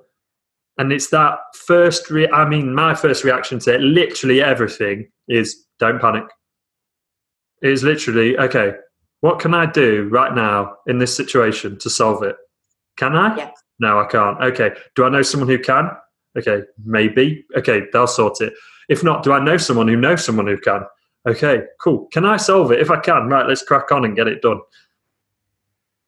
[0.78, 5.64] And it's that first, re- I mean, my first reaction to it, literally everything is
[5.78, 6.24] don't panic
[7.62, 8.74] is literally okay.
[9.20, 12.36] What can I do right now in this situation to solve it?
[12.96, 13.52] Can I?
[13.78, 14.40] No, I can't.
[14.40, 14.72] Okay.
[14.94, 15.90] Do I know someone who can?
[16.36, 17.44] Okay, maybe.
[17.56, 18.52] Okay, they'll sort it.
[18.88, 20.82] If not, do I know someone who knows someone who can?
[21.28, 22.06] Okay, cool.
[22.12, 22.80] Can I solve it?
[22.80, 24.60] If I can, right, let's crack on and get it done.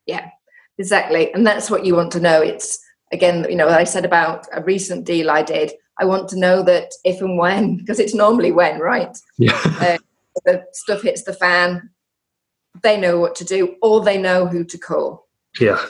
[0.06, 0.30] Yeah,
[0.78, 1.32] exactly.
[1.34, 2.40] And that's what you want to know.
[2.40, 2.78] It's
[3.12, 5.72] again, you know, I said about a recent deal I did.
[5.98, 9.16] I want to know that if and when, because it's normally when, right?
[9.38, 9.60] Yeah.
[9.64, 9.98] Uh,
[10.44, 11.90] the stuff hits the fan,
[12.82, 15.28] they know what to do or they know who to call.
[15.60, 15.84] Yeah,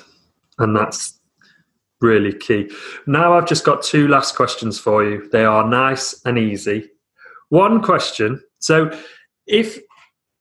[0.59, 1.21] and that's
[2.01, 2.71] really key.
[3.07, 5.29] Now I've just got two last questions for you.
[5.31, 6.91] They are nice and easy.
[7.51, 8.43] One question.
[8.59, 8.97] So
[9.47, 9.79] if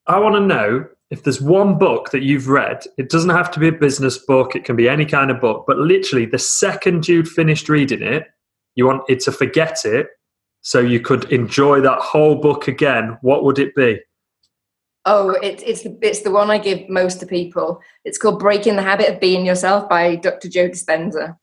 [0.07, 3.59] I want to know if there's one book that you've read, it doesn't have to
[3.59, 7.07] be a business book, it can be any kind of book, but literally the second
[7.07, 8.27] you'd finished reading it,
[8.75, 10.07] you want it to forget it
[10.61, 13.99] so you could enjoy that whole book again, what would it be?
[15.05, 17.81] Oh, it, it's the it's the one I give most to people.
[18.05, 20.47] It's called "Breaking the Habit of Being Yourself" by Dr.
[20.47, 21.37] Joe Dispenza.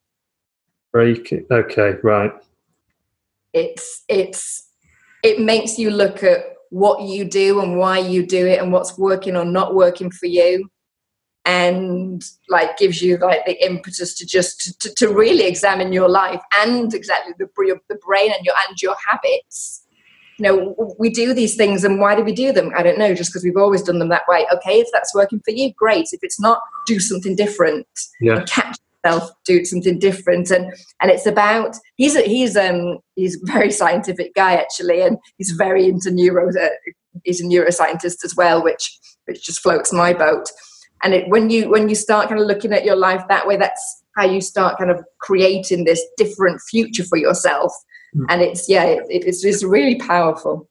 [0.92, 1.46] Break it.
[1.50, 2.32] Okay, right.
[3.52, 4.68] It's it's
[5.24, 8.96] it makes you look at what you do and why you do it and what's
[8.96, 10.70] working or not working for you
[11.45, 16.43] and like gives you like the impetus to just to, to really examine your life
[16.59, 17.49] and exactly the,
[17.89, 19.82] the brain and your and your habits
[20.39, 22.70] you know, we do these things and why do we do them?
[22.76, 24.47] I don't know, just because we've always done them that way.
[24.55, 26.09] Okay, if that's working for you, great.
[26.12, 27.86] If it's not, do something different.
[28.20, 28.45] Yeah.
[28.45, 30.51] Catch yourself, do something different.
[30.51, 35.18] And and it's about he's a, he's um he's a very scientific guy actually, and
[35.39, 36.51] he's very into neuro.
[36.51, 36.68] Uh,
[37.24, 40.49] he's a neuroscientist as well, which which just floats my boat.
[41.03, 43.57] And it, when you when you start kind of looking at your life that way,
[43.57, 47.72] that's how you start kind of creating this different future for yourself.
[48.16, 48.26] Mm.
[48.28, 50.68] And it's yeah, it, it's just really powerful.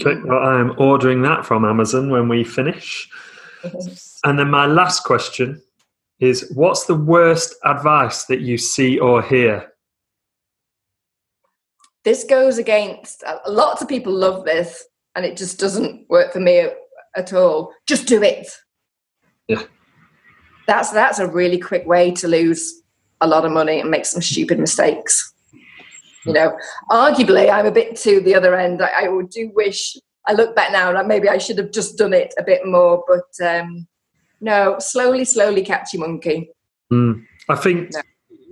[0.00, 3.08] Okay, well, I'm ordering that from Amazon when we finish.
[4.24, 5.62] and then my last question
[6.20, 9.72] is what's the worst advice that you see or hear?
[12.04, 14.84] This goes against lots of people love this
[15.16, 16.68] and it just doesn't work for me
[17.16, 17.72] at all.
[17.88, 18.48] Just do it.
[19.48, 19.62] Yeah.
[20.66, 22.82] That's that's a really quick way to lose
[23.20, 25.32] a lot of money and make some stupid mistakes.
[26.24, 26.58] You know,
[26.90, 28.82] arguably, I'm a bit to the other end.
[28.82, 32.12] I, I do wish I look back now and maybe I should have just done
[32.12, 33.86] it a bit more, but um,
[34.40, 36.50] no, slowly, slowly catch your monkey.
[36.92, 37.24] Mm.
[37.48, 38.00] I think, no.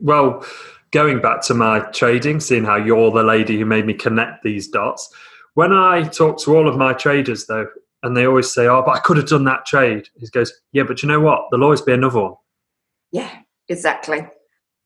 [0.03, 0.47] well,
[0.93, 4.69] going back to my trading, seeing how you're the lady who made me connect these
[4.69, 5.13] dots.
[5.55, 7.67] When I talk to all of my traders, though,
[8.05, 10.85] and they always say, "Oh, but I could have done that trade." He goes, "Yeah,
[10.85, 11.47] but you know what?
[11.51, 12.35] There'll always be another one."
[13.11, 13.31] Yeah,
[13.69, 14.21] exactly.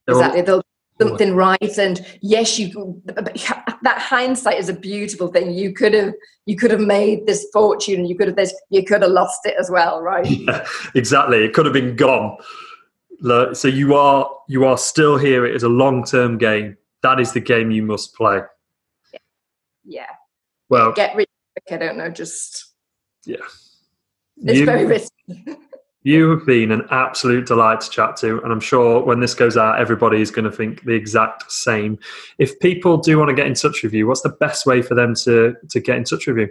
[0.06, 0.52] They're exactly.
[0.52, 0.62] All-
[1.00, 6.12] something right and yes you that hindsight is a beautiful thing you could have
[6.46, 9.54] you could have made this fortune you could have this you could have lost it
[9.58, 12.36] as well right yeah, exactly it could have been gone
[13.54, 17.40] so you are you are still here it is a long-term game that is the
[17.40, 18.40] game you must play
[19.84, 20.10] yeah
[20.68, 21.28] well get rich
[21.70, 22.67] i don't know just
[23.28, 23.36] yeah
[24.38, 25.44] it's you, very risky
[26.02, 29.58] you have been an absolute delight to chat to, and I'm sure when this goes
[29.58, 31.98] out, everybody is going to think the exact same.
[32.38, 34.94] If people do want to get in touch with you, what's the best way for
[34.94, 36.48] them to, to get in touch with you?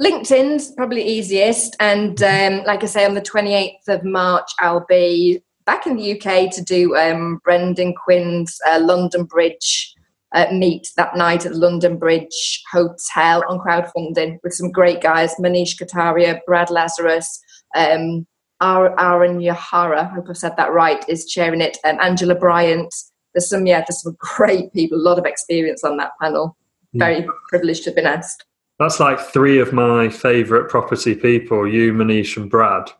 [0.00, 1.76] LinkedIn's probably easiest.
[1.80, 6.12] And um, like I say, on the 28th of March, I'll be back in the
[6.12, 9.93] UK to do um, Brendan Quinn's uh, London Bridge
[10.34, 15.34] uh, meet that night at the London Bridge Hotel on crowdfunding with some great guys
[15.36, 17.40] Manish Kataria, Brad Lazarus.
[17.74, 18.26] Um,
[18.60, 21.76] Aaron Yahara, I hope I've said that right, is chairing it.
[21.84, 22.92] Um, Angela Bryant.
[23.34, 26.56] There's some, yeah, there's some great people, a lot of experience on that panel.
[26.92, 26.98] Hmm.
[26.98, 28.44] Very privileged to have been asked.
[28.78, 32.90] That's like three of my favourite property people, you, Manish, and Brad.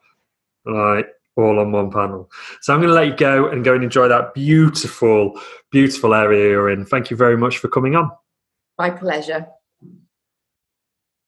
[0.67, 2.31] Like all on one panel.
[2.61, 6.51] So I'm going to let you go and go and enjoy that beautiful, beautiful area
[6.51, 6.85] you're in.
[6.85, 8.11] Thank you very much for coming on.
[8.79, 9.47] My pleasure.